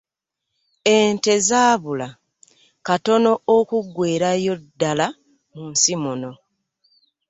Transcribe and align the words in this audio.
Ente 0.97 1.33
zaabula 1.47 2.07
katono 2.87 3.31
okuggweerawo 3.57 4.53
ddala 4.63 5.07
mu 5.53 5.63
nsi 5.71 5.93
muno. 6.03 6.31